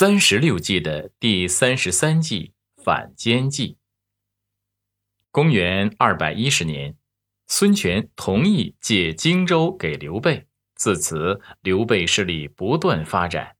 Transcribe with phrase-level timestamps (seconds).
[0.00, 3.78] 三十六计的第三十三计反间计。
[5.32, 6.94] 公元二百一十年，
[7.48, 13.56] 孙权同意借荆州给刘备，自此刘备势力不断发展。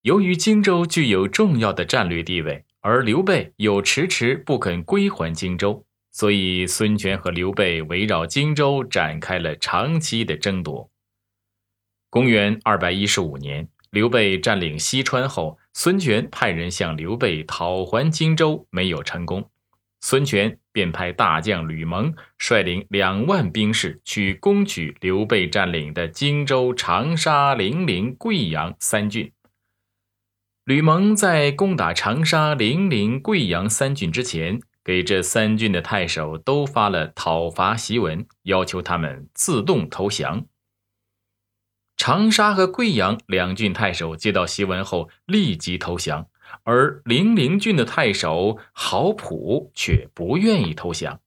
[0.00, 10.90] 由于荆州具有重要的战略地位，而刘备又迟迟不肯归还荆州，所以孙权和刘备围绕荆州展开了长期的争夺。
[12.08, 13.68] 公元二百一十五年。
[13.94, 19.48] 刘备占领西川后，孙权派人向刘备讨还荆州，没有成功。
[20.00, 29.30] 孙权便派大将吕蒙率领两万兵士去攻取刘备占领的荆州、长沙、零陵、贵阳三郡。
[30.64, 40.44] 吕蒙在攻打长沙、零陵、贵阳三郡之前，给这三郡的太守都发了讨伐檄文，要求他们自动投降。
[41.96, 46.28] 长沙和贵阳两郡太守接到檄文后立即投降，
[46.64, 51.20] 而零陵郡的太守郝普却不愿意投降。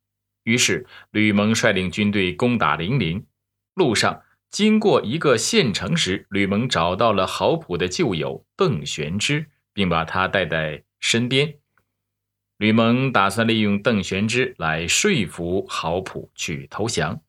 [0.44, 3.26] 于是吕蒙率领军队攻打零陵，
[3.74, 11.56] 路上经过一个县城时，吕蒙找到了郝普的旧友邓玄之，并把他带在身边。
[12.58, 17.22] 吕蒙打算利用邓玄之来说服郝普去投降。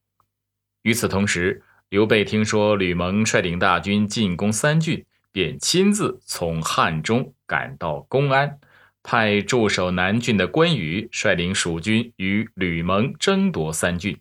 [0.82, 8.58] 与此同时，刘备听说吕蒙率领大军进攻三郡，便亲自从汉中赶到公安，
[9.02, 14.20] 派驻守南郡的关羽率领蜀军与吕蒙争夺三郡。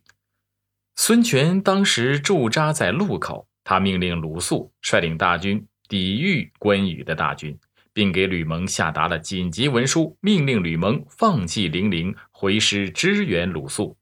[0.95, 7.59] 孙权当时驻扎在路口，他命令鲁肃率领大军抵御关羽的大军，
[7.91, 13.96] 并给吕蒙下达了紧急文书，命令吕蒙放弃零陵，回师支援鲁肃。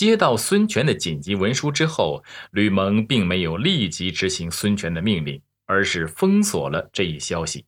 [0.00, 7.66] 接到孙权的紧急文书之后，吕蒙并没有立即执行孙权的命令，而是封锁了这一消息。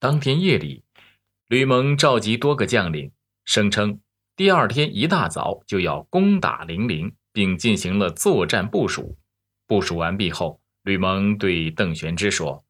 [0.00, 0.82] 当天夜里，
[1.46, 3.12] 吕蒙召集多个将领，
[3.44, 4.00] 声称
[4.34, 9.16] 第二天一大早就要攻打零陵，并进行了作战部署。
[9.68, 12.64] 部署完毕后，吕蒙对邓玄之说：“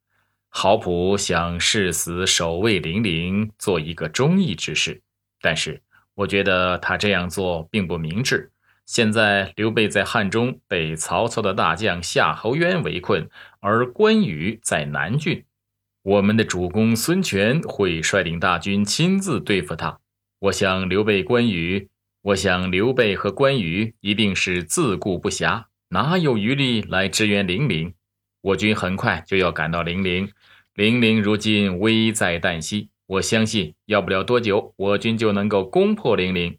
[0.52, 5.00] 郝普想誓死守卫零陵，做一个忠义之事，
[5.40, 5.82] 但是
[6.14, 8.52] 我觉得他这样做并不明智。”
[8.92, 13.30] 现在刘备在汉中被曹操的大将夏侯渊围困，
[13.60, 15.44] 而关羽在南郡，
[16.02, 20.00] 我们的主公孙权会率领大军亲自对付他。
[20.40, 21.88] 我想刘备、关羽，
[22.22, 27.94] 我想刘备和关羽一定是自顾不暇，哪有余力来支援零陵？
[28.40, 30.28] 我军很快就要赶到零陵，
[30.74, 36.58] 零陵如今危在旦夕，我相信要不了多久，我军就能够攻破零陵。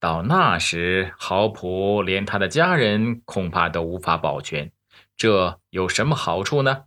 [0.00, 4.72] 到那时，郝普连他的家人恐怕都无法保全，
[5.14, 6.84] 这有什么好处呢？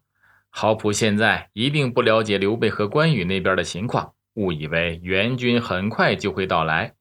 [0.50, 6.96] 郝普现在一定不了解刘备和关羽那边的情况，误以为援军很快就会到来。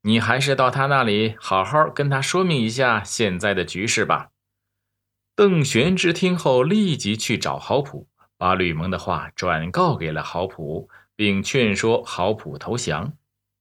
[0.00, 4.30] 你还是到他那里好好跟他说明一下现在的局势吧。
[5.36, 8.08] 邓玄之听后，立即去找郝普，
[8.38, 13.12] 把吕蒙的话转告给了郝普，并劝说郝普投降。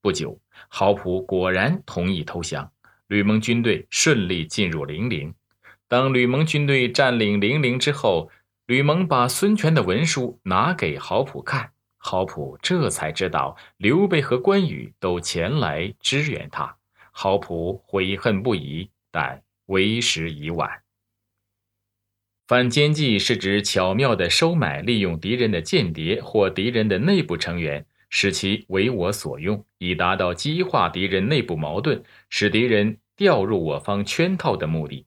[0.02, 0.40] 不久。
[0.70, 2.72] 郝普果然同意投降，
[3.08, 5.34] 吕蒙军队顺利进入零陵。
[5.88, 8.30] 当吕蒙军队占领零陵之后，
[8.66, 16.76] 吕蒙把孙权的文书拿给郝普看，郝普这才知道刘备和关羽都前来支援他。
[17.12, 20.70] 郝普悔恨不已，但为时已晚。
[22.48, 27.86] 反间计是指巧妙地收买、利用敌人的间谍或敌人的内部成员。
[28.10, 35.06] 使其为我所用，以达到激化敌人内部矛盾，使敌人掉入我方圈套的目的。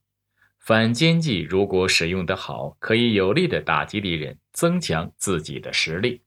[0.58, 6.20] 反间计如果使用得好，可以有力的打击敌人，增强自己的实力。